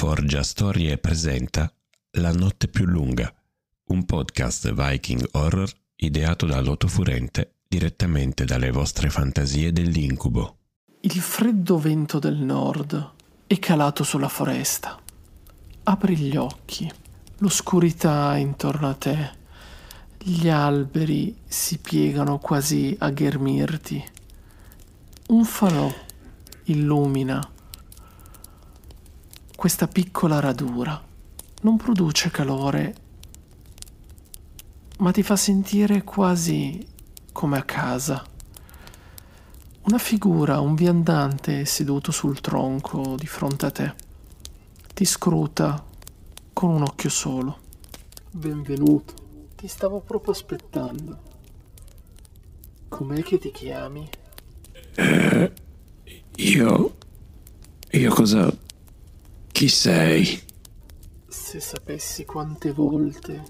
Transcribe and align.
Forgia 0.00 0.42
Storie 0.42 0.96
presenta 0.96 1.70
La 2.12 2.32
notte 2.32 2.68
più 2.68 2.86
lunga, 2.86 3.30
un 3.88 4.06
podcast 4.06 4.72
Viking 4.72 5.28
horror 5.32 5.70
ideato 5.96 6.46
da 6.46 6.58
Loto 6.62 6.88
Furente 6.88 7.56
direttamente 7.68 8.46
dalle 8.46 8.70
vostre 8.70 9.10
fantasie 9.10 9.74
dell'incubo. 9.74 10.56
Il 11.02 11.20
freddo 11.20 11.76
vento 11.76 12.18
del 12.18 12.36
nord 12.36 13.10
è 13.46 13.58
calato 13.58 14.02
sulla 14.02 14.30
foresta. 14.30 14.98
Apri 15.82 16.16
gli 16.16 16.34
occhi, 16.34 16.90
l'oscurità 17.36 18.34
intorno 18.38 18.88
a 18.88 18.94
te. 18.94 19.30
Gli 20.16 20.48
alberi 20.48 21.36
si 21.46 21.76
piegano 21.76 22.38
quasi 22.38 22.96
a 22.98 23.10
ghermirti. 23.10 24.02
Un 25.26 25.44
falò 25.44 25.92
illumina 26.64 27.46
questa 29.60 29.88
piccola 29.88 30.40
radura. 30.40 30.98
Non 31.60 31.76
produce 31.76 32.30
calore, 32.30 32.94
ma 35.00 35.10
ti 35.10 35.22
fa 35.22 35.36
sentire 35.36 36.02
quasi 36.02 36.82
come 37.30 37.58
a 37.58 37.62
casa. 37.64 38.24
Una 39.82 39.98
figura, 39.98 40.60
un 40.60 40.74
viandante 40.74 41.66
seduto 41.66 42.10
sul 42.10 42.40
tronco 42.40 43.16
di 43.16 43.26
fronte 43.26 43.66
a 43.66 43.70
te. 43.70 43.94
Ti 44.94 45.04
scruta 45.04 45.84
con 46.54 46.70
un 46.70 46.80
occhio 46.80 47.10
solo. 47.10 47.58
Benvenuto. 48.30 49.12
Ti 49.56 49.68
stavo 49.68 50.00
proprio 50.00 50.32
aspettando. 50.32 51.18
Com'è 52.88 53.22
che 53.22 53.36
ti 53.36 53.50
chiami? 53.50 54.08
Eh, 54.94 55.52
io... 56.36 56.96
Io 57.90 58.14
cosa... 58.14 58.59
Chi 59.60 59.68
sei? 59.68 60.40
Se 61.28 61.60
sapessi 61.60 62.24
quante 62.24 62.72
volte 62.72 63.42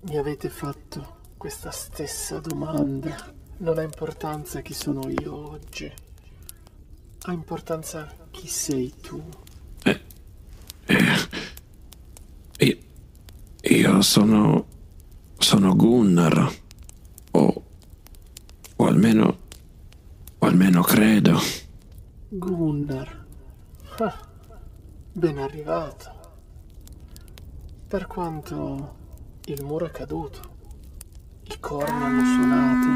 mi 0.00 0.18
avete 0.18 0.50
fatto 0.50 1.16
questa 1.38 1.70
stessa 1.70 2.40
domanda, 2.40 3.32
non 3.60 3.78
ha 3.78 3.82
importanza 3.82 4.60
chi 4.60 4.74
sono 4.74 5.08
io 5.08 5.52
oggi. 5.52 5.90
Ha 7.22 7.32
importanza 7.32 8.06
chi 8.30 8.46
sei 8.46 8.92
tu. 9.00 9.24
Eh, 9.82 10.00
eh, 10.84 11.28
io, 12.58 12.78
io 13.62 14.02
sono... 14.02 14.66
sono 15.38 15.74
Gunnar. 15.74 16.54
O... 17.30 17.64
o 18.76 18.86
almeno... 18.86 19.38
o 20.36 20.46
almeno 20.46 20.82
credo. 20.82 21.40
Gunnar. 22.28 23.24
Ah. 24.00 24.34
Ben 25.16 25.38
arrivato. 25.38 26.10
Per 27.88 28.06
quanto 28.06 28.96
il 29.46 29.64
muro 29.64 29.86
è 29.86 29.90
caduto, 29.90 30.40
i 31.44 31.58
corni 31.58 32.02
hanno 32.02 32.22
suonato. 32.34 32.86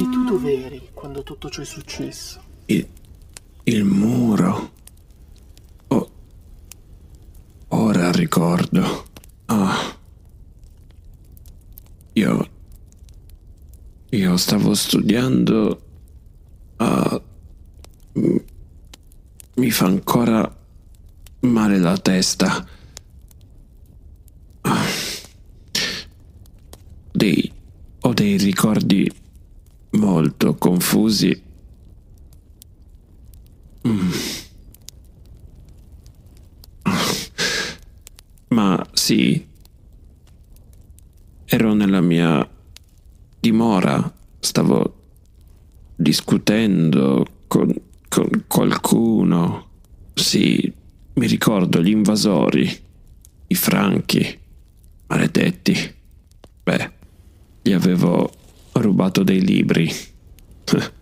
E 0.00 0.08
tu 0.10 0.22
dov'eri 0.22 0.90
quando 0.94 1.24
tutto 1.24 1.50
ciò 1.50 1.62
è 1.62 1.64
successo? 1.64 2.40
Il, 2.66 2.88
il 3.64 3.82
muro. 3.82 4.70
Oh, 5.88 6.10
ora 7.70 8.12
ricordo. 8.12 9.06
Ah. 9.46 9.96
Io. 12.12 12.48
Io 14.10 14.36
stavo 14.36 14.72
studiando 14.74 15.82
a. 16.76 17.22
Uh, 18.12 18.44
mi 19.54 19.61
fa 19.72 19.86
ancora 19.86 20.56
male 21.40 21.78
la 21.78 21.96
testa. 21.96 22.66
Dei, 27.10 27.52
ho 28.00 28.12
dei 28.12 28.36
ricordi 28.36 29.10
molto 29.90 30.54
confusi. 30.54 31.42
Mm. 33.86 34.10
Ma 38.48 38.86
sì, 38.92 39.46
ero 41.44 41.74
nella 41.74 42.00
mia 42.00 42.48
dimora, 43.40 44.12
stavo 44.40 45.00
discutendo 45.96 47.26
con 47.46 47.74
con 48.12 48.44
qualcuno. 48.46 49.68
Sì, 50.12 50.70
mi 51.14 51.26
ricordo 51.26 51.80
gli 51.82 51.88
invasori, 51.88 52.70
i 53.46 53.54
franchi, 53.54 54.38
maledetti. 55.06 55.94
Beh, 56.62 56.90
gli 57.62 57.72
avevo 57.72 58.30
rubato 58.72 59.22
dei 59.22 59.40
libri. 59.40 59.90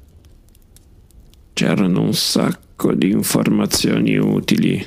C'erano 1.53 2.01
un 2.01 2.15
sacco 2.15 2.95
di 2.95 3.11
informazioni 3.11 4.17
utili, 4.17 4.87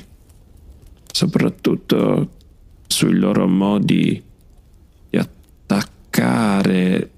soprattutto 1.12 2.30
sui 2.86 3.18
loro 3.18 3.46
modi 3.46 4.22
di 5.10 5.18
attaccare 5.18 7.10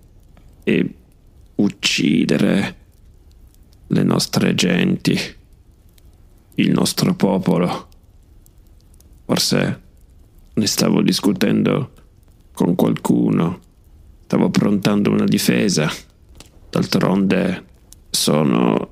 e 0.64 0.94
uccidere 1.54 2.76
le 3.88 4.02
nostre 4.16 4.54
genti, 4.54 5.14
il 6.54 6.70
nostro 6.70 7.14
popolo. 7.14 7.88
Forse 9.26 9.82
ne 10.54 10.66
stavo 10.66 11.02
discutendo 11.02 11.92
con 12.54 12.74
qualcuno, 12.74 13.60
stavo 14.24 14.48
prontando 14.48 15.10
una 15.10 15.26
difesa. 15.26 15.90
D'altronde 16.70 17.64
sono... 18.08 18.90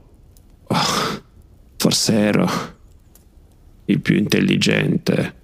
Oh, 0.67 1.23
forse 1.77 2.13
ero 2.13 2.47
il 3.87 4.01
più 4.01 4.17
intelligente 4.17 5.41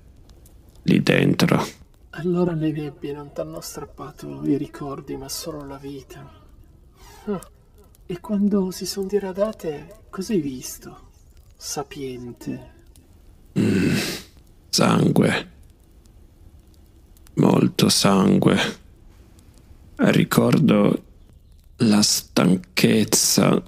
lì 0.82 1.02
dentro. 1.02 1.64
Allora 2.10 2.52
le 2.52 2.70
nebbie 2.70 3.14
non 3.14 3.32
ti 3.32 3.40
hanno 3.40 3.62
strappato 3.62 4.42
i 4.44 4.58
ricordi, 4.58 5.16
ma 5.16 5.30
solo 5.30 5.64
la 5.64 5.78
vita. 5.78 6.30
E 8.10 8.18
quando 8.18 8.72
si 8.72 8.86
sono 8.86 9.06
diradate, 9.06 10.06
cosa 10.10 10.32
hai 10.32 10.40
visto? 10.40 11.10
Sapiente. 11.56 12.72
Mm, 13.56 13.96
sangue. 14.68 15.50
Molto 17.34 17.88
sangue. 17.88 18.58
Ricordo 19.94 21.04
la 21.76 22.02
stanchezza 22.02 23.62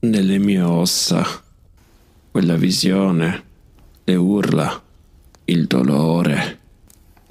nelle 0.00 0.38
mie 0.38 0.62
ossa, 0.62 1.24
quella 2.32 2.56
visione, 2.56 3.44
le 4.02 4.16
urla, 4.16 4.82
il 5.44 5.66
dolore. 5.68 6.58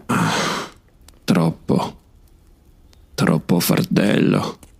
Ah, 0.05 0.71
troppo, 1.25 1.97
troppo 3.13 3.59
fardello 3.59 4.71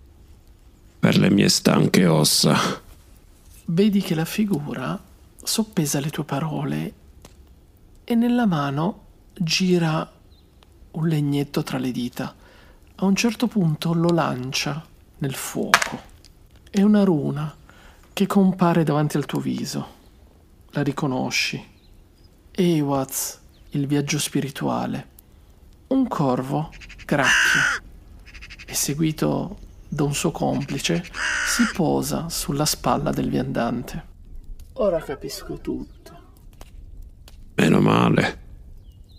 per 1.04 1.18
le 1.18 1.28
mie 1.28 1.50
stanche 1.50 2.06
ossa. 2.06 2.56
Vedi 3.66 4.00
che 4.00 4.14
la 4.14 4.24
figura 4.24 4.98
soppesa 5.42 6.00
le 6.00 6.08
tue 6.08 6.24
parole 6.24 6.94
e 8.04 8.14
nella 8.14 8.46
mano 8.46 9.02
gira 9.34 10.10
un 10.92 11.06
legnetto 11.06 11.62
tra 11.62 11.76
le 11.76 11.92
dita. 11.92 12.34
A 12.94 13.04
un 13.04 13.14
certo 13.14 13.48
punto 13.48 13.92
lo 13.92 14.08
lancia 14.08 14.82
nel 15.18 15.34
fuoco. 15.34 16.00
È 16.70 16.80
una 16.80 17.04
runa 17.04 17.54
che 18.14 18.24
compare 18.24 18.82
davanti 18.82 19.18
al 19.18 19.26
tuo 19.26 19.40
viso. 19.40 19.86
La 20.70 20.82
riconosci. 20.82 21.62
Ewaz, 22.50 23.40
il 23.72 23.86
viaggio 23.86 24.18
spirituale. 24.18 25.08
Un 25.88 26.08
corvo, 26.08 26.70
gracchio, 27.04 27.82
è 28.64 28.72
seguito 28.72 29.63
da 29.94 30.02
un 30.02 30.14
suo 30.14 30.32
complice, 30.32 31.04
si 31.46 31.62
posa 31.72 32.28
sulla 32.28 32.64
spalla 32.64 33.12
del 33.12 33.30
viandante. 33.30 34.12
Ora 34.74 35.00
capisco 35.00 35.58
tutto. 35.60 36.12
Meno 37.54 37.80
male 37.80 38.42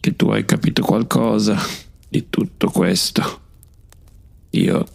che 0.02 0.16
tu 0.16 0.30
hai 0.30 0.44
capito 0.44 0.84
qualcosa 0.84 1.58
di 2.10 2.30
tutto 2.30 2.70
questo. 2.70 3.42
Io 4.52 4.86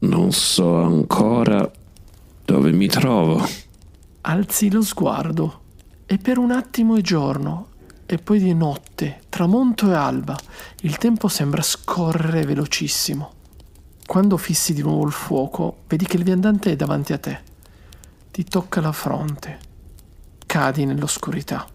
non 0.00 0.32
so 0.32 0.76
ancora 0.82 1.70
dove 2.44 2.72
mi 2.72 2.86
trovo. 2.86 3.46
Alzi 4.22 4.70
lo 4.70 4.82
sguardo 4.82 5.60
e 6.06 6.16
per 6.16 6.38
un 6.38 6.50
attimo 6.50 6.96
è 6.96 7.02
giorno 7.02 7.68
e 8.06 8.16
poi 8.18 8.38
di 8.38 8.54
notte, 8.54 9.20
tramonto 9.28 9.90
e 9.90 9.94
alba. 9.94 10.36
Il 10.80 10.96
tempo 10.96 11.28
sembra 11.28 11.60
scorrere 11.60 12.46
velocissimo. 12.46 13.35
Quando 14.06 14.36
fissi 14.36 14.72
di 14.72 14.82
nuovo 14.82 15.04
il 15.04 15.12
fuoco, 15.12 15.82
vedi 15.88 16.06
che 16.06 16.16
il 16.16 16.22
viandante 16.22 16.70
è 16.70 16.76
davanti 16.76 17.12
a 17.12 17.18
te. 17.18 17.40
Ti 18.30 18.44
tocca 18.44 18.80
la 18.80 18.92
fronte. 18.92 19.58
Cadi 20.46 20.84
nell'oscurità. 20.84 21.66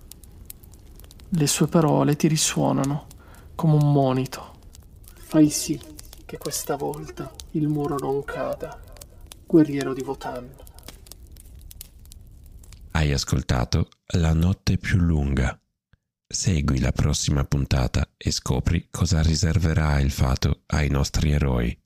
Le 1.28 1.48
sue 1.48 1.68
parole 1.68 2.16
ti 2.16 2.28
risuonano 2.28 3.08
come 3.54 3.74
un 3.74 3.92
monito. 3.92 4.56
Fai 5.14 5.50
sì 5.50 5.80
che 6.26 6.38
questa 6.38 6.78
volta 6.78 7.30
il 7.52 7.68
muro 7.68 7.98
non 8.00 8.24
cada, 8.24 8.80
guerriero 9.46 9.94
di 9.94 10.02
Votan. 10.02 10.50
Hai 12.92 13.12
ascoltato 13.12 13.90
La 14.14 14.34
notte 14.34 14.78
più 14.78 14.98
lunga. 14.98 15.60
Segui 16.26 16.80
la 16.80 16.94
prossima 16.94 17.44
puntata 17.44 18.10
e 18.16 18.32
scopri 18.32 18.88
cosa 18.90 19.22
riserverà 19.22 20.00
il 20.00 20.12
fato 20.12 20.62
ai 20.68 20.90
nostri 20.90 21.32
eroi. 21.32 21.81